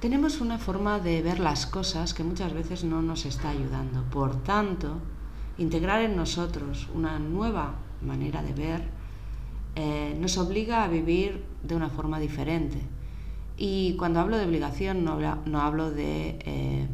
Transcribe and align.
Tenemos 0.00 0.40
una 0.40 0.58
forma 0.58 0.98
de 0.98 1.22
ver 1.22 1.38
las 1.38 1.64
cosas 1.66 2.12
que 2.12 2.24
muchas 2.24 2.52
veces 2.52 2.82
no 2.82 3.02
nos 3.02 3.24
está 3.24 3.50
ayudando. 3.50 4.02
Por 4.10 4.42
tanto, 4.42 4.98
integrar 5.58 6.02
en 6.02 6.16
nosotros 6.16 6.88
una 6.92 7.20
nueva 7.20 7.76
manera 8.00 8.42
de 8.42 8.52
ver 8.52 8.82
eh, 9.74 10.16
nos 10.20 10.36
obliga 10.36 10.84
a 10.84 10.88
vivir 10.88 11.44
de 11.62 11.74
una 11.76 11.88
forma 11.88 12.18
diferente. 12.18 12.78
Y 13.56 13.94
cuando 13.96 14.20
hablo 14.20 14.36
de 14.36 14.46
obligación 14.46 15.04
no, 15.04 15.60
hablo 15.60 15.90
de 15.90 16.38
eh, 16.40 16.88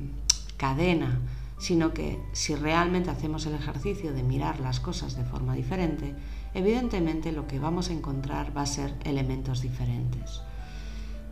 cadena, 0.56 1.18
sino 1.58 1.92
que 1.92 2.20
si 2.32 2.54
realmente 2.54 3.10
hacemos 3.10 3.46
el 3.46 3.54
ejercicio 3.54 4.12
de 4.12 4.22
mirar 4.22 4.60
las 4.60 4.80
cosas 4.80 5.16
de 5.16 5.24
forma 5.24 5.54
diferente, 5.54 6.14
evidentemente 6.54 7.32
lo 7.32 7.46
que 7.46 7.58
vamos 7.58 7.90
a 7.90 7.92
encontrar 7.92 8.56
va 8.56 8.62
a 8.62 8.66
ser 8.66 8.94
elementos 9.04 9.62
diferentes. 9.62 10.40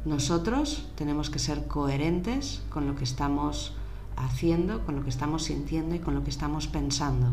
Nosotros 0.05 0.89
tenemos 0.95 1.31
que 1.31 1.39
ser 1.39 1.67
coherentes 1.67 2.63
con 2.71 2.87
lo 2.87 2.95
que 2.95 3.05
estamos 3.05 3.75
haciendo, 4.17 4.85
con 4.85 4.97
lo 4.97 5.03
que 5.03 5.11
estamos 5.11 5.45
sintiendo 5.45 5.95
y 5.95 5.99
con 5.99 6.15
lo 6.15 6.23
que 6.23 6.31
estamos 6.31 6.67
pensando. 6.69 7.33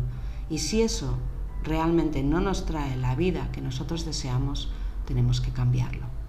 Y 0.50 0.58
si 0.58 0.82
eso 0.82 1.16
realmente 1.62 2.22
no 2.22 2.40
nos 2.40 2.66
trae 2.66 2.96
la 2.96 3.14
vida 3.14 3.50
que 3.52 3.60
nosotros 3.60 4.04
deseamos, 4.04 4.70
tenemos 5.06 5.40
que 5.40 5.52
cambiarlo. 5.52 6.23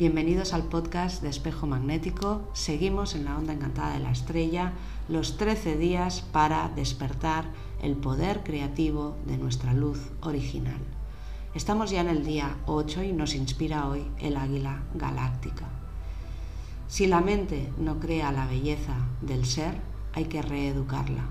Bienvenidos 0.00 0.54
al 0.54 0.62
podcast 0.62 1.22
de 1.22 1.28
Espejo 1.28 1.66
Magnético. 1.66 2.48
Seguimos 2.54 3.14
en 3.14 3.26
la 3.26 3.36
onda 3.36 3.52
encantada 3.52 3.92
de 3.92 3.98
la 3.98 4.10
estrella, 4.10 4.72
los 5.10 5.36
13 5.36 5.76
días 5.76 6.22
para 6.32 6.70
despertar 6.70 7.44
el 7.82 7.96
poder 7.96 8.42
creativo 8.42 9.18
de 9.26 9.36
nuestra 9.36 9.74
luz 9.74 10.00
original. 10.22 10.78
Estamos 11.54 11.90
ya 11.90 12.00
en 12.00 12.08
el 12.08 12.24
día 12.24 12.56
8 12.64 13.02
y 13.02 13.12
nos 13.12 13.34
inspira 13.34 13.88
hoy 13.88 14.06
el 14.20 14.38
águila 14.38 14.84
galáctica. 14.94 15.68
Si 16.88 17.06
la 17.06 17.20
mente 17.20 17.70
no 17.76 18.00
crea 18.00 18.32
la 18.32 18.46
belleza 18.46 18.96
del 19.20 19.44
ser, 19.44 19.74
hay 20.14 20.24
que 20.24 20.40
reeducarla, 20.40 21.26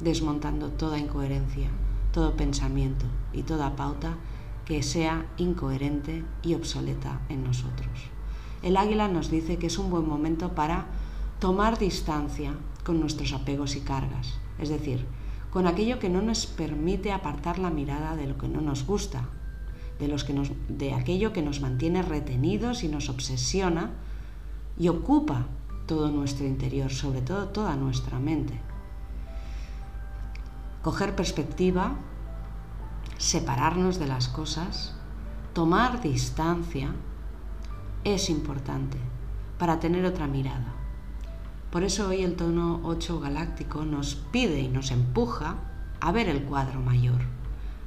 desmontando 0.00 0.70
toda 0.70 0.98
incoherencia, 0.98 1.68
todo 2.14 2.34
pensamiento 2.34 3.04
y 3.34 3.42
toda 3.42 3.76
pauta 3.76 4.16
que 4.64 4.82
sea 4.82 5.26
incoherente 5.36 6.24
y 6.42 6.54
obsoleta 6.54 7.20
en 7.28 7.44
nosotros. 7.44 7.88
El 8.62 8.76
águila 8.76 9.08
nos 9.08 9.30
dice 9.30 9.56
que 9.56 9.66
es 9.66 9.78
un 9.78 9.90
buen 9.90 10.06
momento 10.06 10.54
para 10.54 10.86
tomar 11.38 11.78
distancia 11.78 12.54
con 12.84 13.00
nuestros 13.00 13.32
apegos 13.32 13.76
y 13.76 13.80
cargas, 13.80 14.38
es 14.58 14.68
decir, 14.68 15.06
con 15.50 15.66
aquello 15.66 15.98
que 15.98 16.08
no 16.08 16.22
nos 16.22 16.46
permite 16.46 17.12
apartar 17.12 17.58
la 17.58 17.70
mirada 17.70 18.16
de 18.16 18.26
lo 18.26 18.38
que 18.38 18.48
no 18.48 18.60
nos 18.60 18.86
gusta 18.86 19.28
de, 20.00 20.08
los 20.08 20.24
que 20.24 20.32
nos, 20.32 20.50
de 20.68 20.94
aquello 20.94 21.32
que 21.32 21.42
nos 21.42 21.60
mantiene 21.60 22.02
retenidos 22.02 22.82
y 22.82 22.88
nos 22.88 23.08
obsesiona 23.08 23.90
y 24.78 24.88
ocupa 24.88 25.46
todo 25.86 26.10
nuestro 26.10 26.46
interior, 26.46 26.90
sobre 26.90 27.20
todo 27.20 27.48
toda 27.48 27.76
nuestra 27.76 28.18
mente. 28.18 28.58
Coger 30.82 31.14
perspectiva, 31.14 31.96
separarnos 33.20 33.98
de 33.98 34.06
las 34.06 34.28
cosas, 34.28 34.94
tomar 35.52 36.00
distancia, 36.00 36.94
es 38.02 38.30
importante 38.30 38.96
para 39.58 39.78
tener 39.78 40.06
otra 40.06 40.26
mirada. 40.26 40.72
Por 41.70 41.82
eso 41.82 42.08
hoy 42.08 42.22
el 42.22 42.34
tono 42.34 42.80
8 42.82 43.20
galáctico 43.20 43.84
nos 43.84 44.14
pide 44.14 44.60
y 44.60 44.68
nos 44.68 44.90
empuja 44.90 45.56
a 46.00 46.12
ver 46.12 46.30
el 46.30 46.44
cuadro 46.44 46.80
mayor 46.80 47.20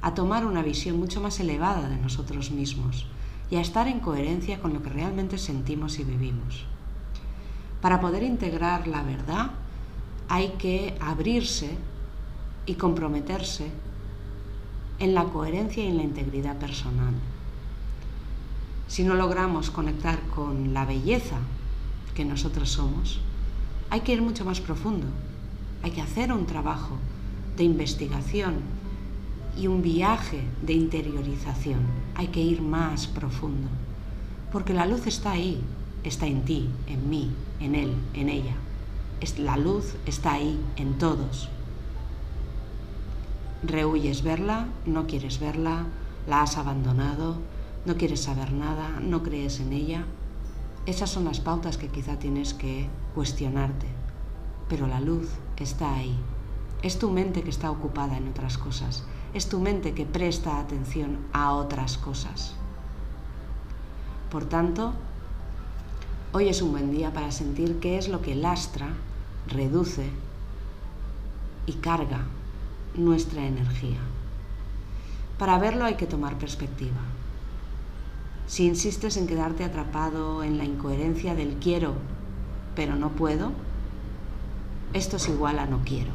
a 0.02 0.14
tomar 0.14 0.46
una 0.46 0.62
visión 0.62 1.00
mucho 1.00 1.20
más 1.20 1.40
elevada 1.40 1.88
de 1.88 1.96
nosotros 1.96 2.52
mismos 2.52 3.08
y 3.50 3.56
a 3.56 3.60
estar 3.60 3.88
en 3.88 3.98
coherencia 3.98 4.60
con 4.60 4.72
lo 4.72 4.82
que 4.82 4.90
realmente 4.90 5.36
sentimos 5.36 5.98
y 5.98 6.04
vivimos. 6.04 6.64
Para 7.80 8.00
poder 8.00 8.22
integrar 8.22 8.86
la 8.86 9.02
verdad 9.02 9.50
hay 10.28 10.50
que 10.58 10.96
abrirse 11.00 11.76
y 12.66 12.74
comprometerse 12.74 13.72
en 14.98 15.14
la 15.14 15.24
coherencia 15.24 15.84
y 15.84 15.88
en 15.88 15.96
la 15.96 16.02
integridad 16.02 16.56
personal. 16.58 17.14
Si 18.88 19.02
no 19.02 19.14
logramos 19.14 19.70
conectar 19.70 20.20
con 20.34 20.74
la 20.74 20.84
belleza 20.84 21.38
que 22.14 22.24
nosotros 22.24 22.70
somos, 22.70 23.20
hay 23.90 24.00
que 24.00 24.12
ir 24.12 24.22
mucho 24.22 24.44
más 24.44 24.60
profundo. 24.60 25.06
Hay 25.82 25.90
que 25.90 26.00
hacer 26.00 26.32
un 26.32 26.46
trabajo 26.46 26.96
de 27.56 27.64
investigación 27.64 28.54
y 29.56 29.66
un 29.66 29.82
viaje 29.82 30.42
de 30.62 30.72
interiorización. 30.72 31.80
Hay 32.14 32.28
que 32.28 32.40
ir 32.40 32.62
más 32.62 33.06
profundo, 33.06 33.68
porque 34.52 34.74
la 34.74 34.86
luz 34.86 35.06
está 35.06 35.32
ahí, 35.32 35.60
está 36.02 36.26
en 36.26 36.44
ti, 36.44 36.68
en 36.86 37.08
mí, 37.08 37.30
en 37.60 37.74
él, 37.74 37.94
en 38.14 38.28
ella. 38.28 38.54
La 39.38 39.56
luz 39.56 39.94
está 40.06 40.34
ahí, 40.34 40.60
en 40.76 40.98
todos. 40.98 41.48
Rehuyes 43.66 44.22
verla, 44.22 44.66
no 44.86 45.06
quieres 45.06 45.40
verla, 45.40 45.86
la 46.26 46.42
has 46.42 46.56
abandonado, 46.56 47.36
no 47.86 47.96
quieres 47.96 48.20
saber 48.20 48.52
nada, 48.52 49.00
no 49.00 49.22
crees 49.22 49.60
en 49.60 49.72
ella. 49.72 50.04
Esas 50.86 51.10
son 51.10 51.24
las 51.24 51.40
pautas 51.40 51.78
que 51.78 51.88
quizá 51.88 52.18
tienes 52.18 52.54
que 52.54 52.88
cuestionarte. 53.14 53.86
Pero 54.68 54.86
la 54.86 55.00
luz 55.00 55.28
está 55.56 55.94
ahí. 55.94 56.16
Es 56.82 56.98
tu 56.98 57.10
mente 57.10 57.42
que 57.42 57.50
está 57.50 57.70
ocupada 57.70 58.16
en 58.16 58.28
otras 58.28 58.58
cosas 58.58 59.04
es 59.34 59.48
tu 59.48 59.58
mente 59.58 59.94
que 59.94 60.06
presta 60.06 60.60
atención 60.60 61.18
a 61.32 61.52
otras 61.52 61.98
cosas. 61.98 62.54
Por 64.30 64.44
tanto, 64.44 64.94
hoy 66.32 66.48
es 66.48 66.62
un 66.62 66.70
buen 66.70 66.92
día 66.92 67.12
para 67.12 67.32
sentir 67.32 67.80
qué 67.80 67.98
es 67.98 68.08
lo 68.08 68.22
que 68.22 68.36
lastra, 68.36 68.94
reduce 69.48 70.08
y 71.66 71.72
carga 71.74 72.26
nuestra 72.94 73.44
energía. 73.44 73.98
Para 75.38 75.58
verlo 75.58 75.84
hay 75.84 75.94
que 75.94 76.06
tomar 76.06 76.38
perspectiva. 76.38 77.00
Si 78.46 78.66
insistes 78.66 79.16
en 79.16 79.26
quedarte 79.26 79.64
atrapado 79.64 80.42
en 80.44 80.58
la 80.58 80.64
incoherencia 80.64 81.34
del 81.34 81.54
quiero, 81.54 81.94
pero 82.76 82.94
no 82.94 83.10
puedo, 83.10 83.52
esto 84.92 85.16
es 85.16 85.28
igual 85.28 85.58
a 85.58 85.66
no 85.66 85.80
quiero. 85.84 86.12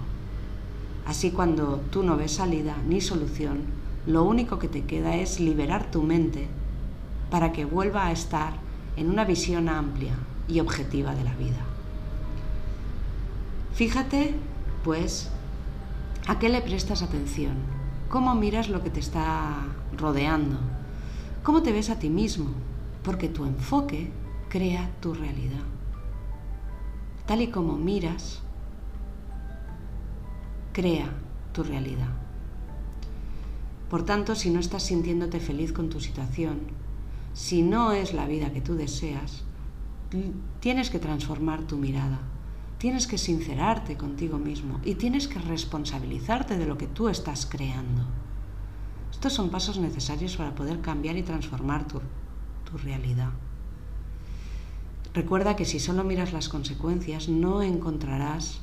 Así 1.05 1.31
cuando 1.31 1.81
tú 1.91 2.03
no 2.03 2.17
ves 2.17 2.33
salida 2.33 2.75
ni 2.87 3.01
solución, 3.01 3.63
lo 4.05 4.23
único 4.23 4.59
que 4.59 4.67
te 4.67 4.85
queda 4.85 5.15
es 5.15 5.39
liberar 5.39 5.91
tu 5.91 6.03
mente 6.03 6.47
para 7.29 7.51
que 7.51 7.65
vuelva 7.65 8.07
a 8.07 8.11
estar 8.11 8.53
en 8.95 9.09
una 9.09 9.25
visión 9.25 9.69
amplia 9.69 10.13
y 10.47 10.59
objetiva 10.59 11.15
de 11.15 11.23
la 11.23 11.33
vida. 11.35 11.59
Fíjate, 13.73 14.35
pues, 14.83 15.29
a 16.27 16.39
qué 16.39 16.49
le 16.49 16.61
prestas 16.61 17.01
atención, 17.01 17.55
cómo 18.09 18.35
miras 18.35 18.69
lo 18.69 18.83
que 18.83 18.89
te 18.89 18.99
está 18.99 19.65
rodeando, 19.97 20.57
cómo 21.43 21.63
te 21.63 21.71
ves 21.71 21.89
a 21.89 21.99
ti 21.99 22.09
mismo, 22.09 22.51
porque 23.03 23.29
tu 23.29 23.45
enfoque 23.45 24.11
crea 24.49 24.89
tu 24.99 25.13
realidad. 25.13 25.63
Tal 27.25 27.41
y 27.41 27.47
como 27.47 27.77
miras, 27.77 28.41
crea 30.73 31.09
tu 31.53 31.63
realidad. 31.63 32.09
Por 33.89 34.03
tanto, 34.03 34.35
si 34.35 34.49
no 34.49 34.59
estás 34.59 34.83
sintiéndote 34.83 35.39
feliz 35.39 35.73
con 35.73 35.89
tu 35.89 35.99
situación, 35.99 36.59
si 37.33 37.61
no 37.61 37.91
es 37.91 38.13
la 38.13 38.25
vida 38.25 38.51
que 38.51 38.61
tú 38.61 38.75
deseas, 38.75 39.43
tienes 40.59 40.89
que 40.89 40.99
transformar 40.99 41.63
tu 41.63 41.77
mirada, 41.77 42.19
tienes 42.79 43.07
que 43.07 43.17
sincerarte 43.17 43.97
contigo 43.97 44.37
mismo 44.37 44.79
y 44.83 44.95
tienes 44.95 45.27
que 45.27 45.37
responsabilizarte 45.37 46.57
de 46.57 46.65
lo 46.65 46.77
que 46.77 46.87
tú 46.87 47.09
estás 47.09 47.45
creando. 47.45 48.05
Estos 49.11 49.33
son 49.33 49.49
pasos 49.49 49.77
necesarios 49.77 50.37
para 50.37 50.55
poder 50.55 50.79
cambiar 50.79 51.17
y 51.17 51.23
transformar 51.23 51.85
tu, 51.87 51.99
realidad. 52.83 53.31
Recuerda 55.13 55.55
que 55.55 55.65
si 55.65 55.79
solo 55.79 56.03
miras 56.03 56.33
las 56.33 56.49
consecuencias 56.49 57.27
no 57.27 57.63
encontrarás 57.63 58.61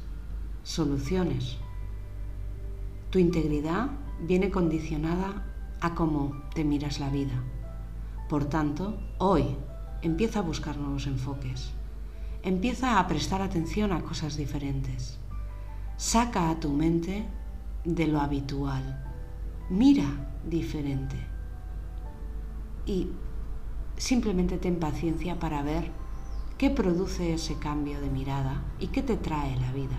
soluciones. 0.63 1.59
Tu 3.11 3.19
integridad 3.19 3.91
viene 4.21 4.51
condicionada 4.51 5.45
a 5.81 5.95
cómo 5.95 6.41
te 6.55 6.65
miras 6.65 7.01
la 7.01 7.11
vida. 7.11 7.43
Por 8.29 8.45
tanto, 8.45 8.97
hoy 9.19 9.57
empieza 10.03 10.39
a 10.39 10.43
buscar 10.43 10.79
nuevos 10.79 11.07
enfoques. 11.07 11.73
Empieza 12.47 13.01
a 13.01 13.09
prestar 13.09 13.43
atención 13.43 13.91
a 13.91 14.03
cosas 14.03 14.37
diferentes. 14.37 15.19
Saca 15.97 16.49
a 16.49 16.61
tu 16.61 16.71
mente 16.71 17.27
de 17.85 18.07
lo 18.07 18.21
habitual. 18.21 19.05
Mira 19.69 20.07
diferente. 20.49 21.17
Y 22.87 23.09
simplemente 23.97 24.59
ten 24.59 24.79
paciencia 24.79 25.41
para 25.41 25.63
ver 25.63 25.91
qué 26.57 26.71
produce 26.71 27.35
ese 27.35 27.59
cambio 27.59 28.01
de 28.01 28.11
mirada 28.11 28.63
y 28.79 28.87
qué 28.95 29.03
te 29.03 29.17
trae 29.17 29.59
la 29.59 29.73
vida. 29.73 29.99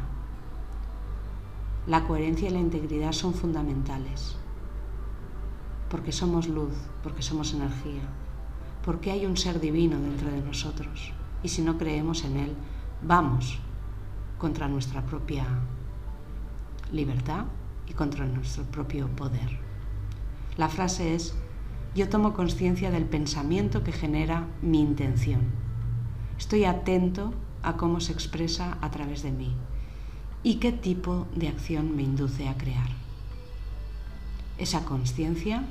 La 1.86 2.08
coherencia 2.08 2.48
y 2.48 2.54
la 2.54 2.60
integridad 2.60 3.12
son 3.12 3.34
fundamentales, 3.34 4.38
porque 5.90 6.14
somos 6.14 6.48
luz, 6.48 6.78
porque 7.04 7.24
somos 7.24 7.54
energía, 7.54 8.08
porque 8.86 9.12
hay 9.12 9.26
un 9.26 9.36
ser 9.36 9.60
divino 9.60 10.00
dentro 10.00 10.32
de 10.32 10.42
nosotros. 10.42 11.12
Y 11.48 11.50
si 11.50 11.62
no 11.62 11.78
creemos 11.78 12.26
en 12.26 12.36
Él, 12.36 12.54
vamos 13.02 13.60
contra 14.38 14.68
nuestra 14.68 15.06
propia 15.06 15.46
libertad 16.92 17.46
y 17.88 17.94
contra 17.94 18.26
nuestro 18.26 18.66
propio 18.66 19.08
poder. 19.08 19.58
La 20.58 20.68
frase 20.68 21.16
es, 21.16 21.36
yo 21.96 22.10
tomo 22.10 22.34
conciencia 22.34 22.92
del 22.92 23.06
pensamiento 23.06 23.82
que 23.82 23.94
genera 23.94 24.46
mi 24.62 24.82
intención. 24.82 25.40
Estoy 26.38 26.66
atento 26.66 27.34
a 27.64 27.78
cómo 27.78 28.02
se 28.02 28.12
expresa 28.12 28.78
a 28.82 28.92
través 28.92 29.24
de 29.24 29.32
mí 29.32 29.56
y 30.44 30.56
qué 30.56 30.74
tipo 30.74 31.28
de 31.34 31.48
acción 31.48 31.96
me 31.96 32.04
induce 32.04 32.50
a 32.50 32.58
crear. 32.58 32.90
Esa 34.58 34.84
conciencia 34.84 35.64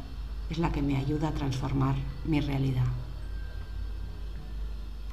es 0.49 0.57
la 0.57 0.73
que 0.73 0.81
me 0.81 0.97
ayuda 0.97 1.29
a 1.29 1.35
transformar 1.35 1.97
mi 2.25 2.41
realidad. 2.41 2.87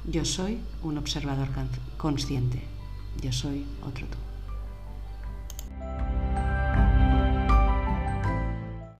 Yo 0.06 0.24
soy 0.24 0.58
un 0.82 0.98
observador 0.98 1.48
consciente. 1.96 2.62
Yo 3.22 3.32
soy 3.32 3.64
otro 3.82 4.06
tú. 4.06 4.33